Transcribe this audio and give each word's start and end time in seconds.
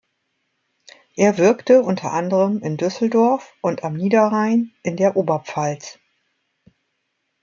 Er 1.15 1.37
wirkte 1.37 1.83
unter 1.83 2.11
anderem 2.11 2.63
in 2.63 2.75
Düsseldorf 2.75 3.53
und 3.61 3.83
am 3.83 3.93
Niederrhein, 3.93 4.71
in 4.81 4.97
der 4.97 5.15
Oberpfalz. 5.15 5.99